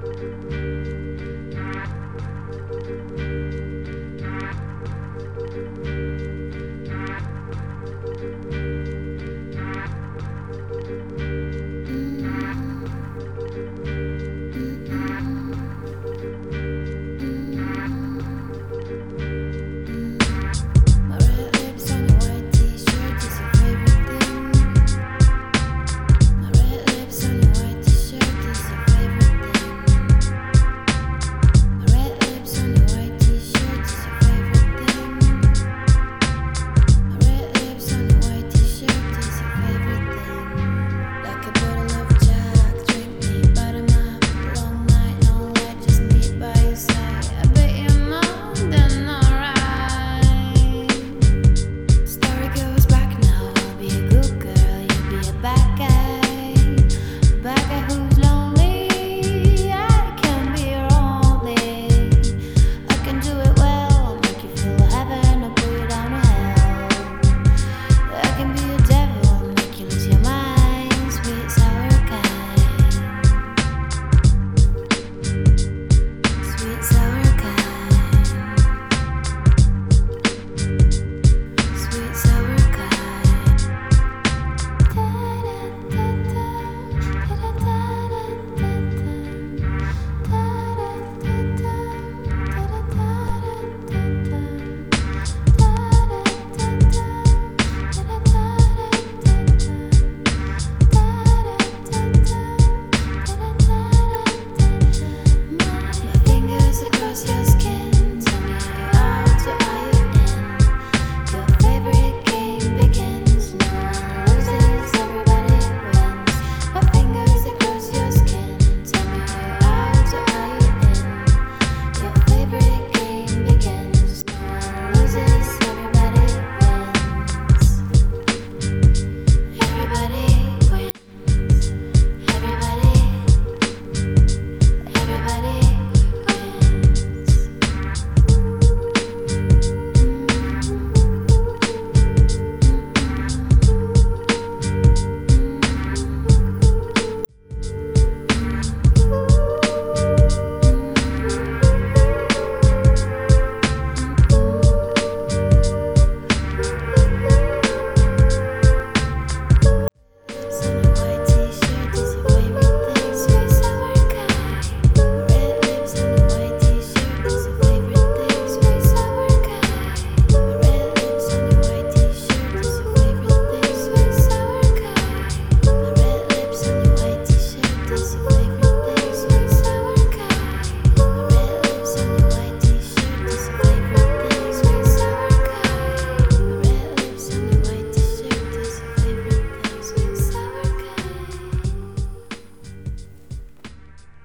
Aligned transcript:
Música 0.00 0.57